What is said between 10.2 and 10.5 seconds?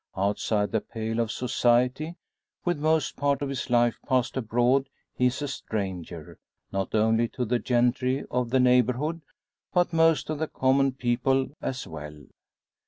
of the